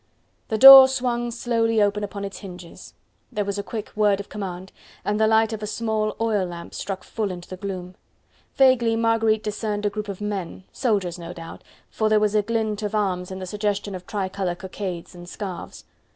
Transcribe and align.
The 0.47 0.57
door 0.57 0.87
swung 0.87 1.29
slowly 1.29 1.79
open 1.79 2.03
upon 2.03 2.25
its 2.25 2.39
hinges: 2.39 2.95
there 3.31 3.45
was 3.45 3.59
a 3.59 3.63
quick 3.63 3.91
word 3.95 4.19
of 4.19 4.29
command, 4.29 4.71
and 5.05 5.19
the 5.19 5.27
light 5.27 5.53
of 5.53 5.61
a 5.61 5.67
small 5.67 6.15
oil 6.19 6.43
lamp 6.43 6.73
struck 6.73 7.03
full 7.03 7.29
into 7.29 7.47
the 7.47 7.55
gloom. 7.55 7.93
Vaguely 8.55 8.95
Marguerite 8.95 9.43
discerned 9.43 9.85
a 9.85 9.91
group 9.91 10.07
of 10.07 10.19
men, 10.19 10.63
soldiers 10.71 11.19
no 11.19 11.33
doubt, 11.33 11.63
for 11.91 12.09
there 12.09 12.19
was 12.19 12.33
a 12.33 12.41
glint 12.41 12.81
of 12.81 12.95
arms 12.95 13.29
and 13.29 13.39
the 13.39 13.45
suggestion 13.45 13.93
of 13.93 14.07
tricolour 14.07 14.55
cockades 14.55 15.13
and 15.13 15.29
scarves. 15.29 15.85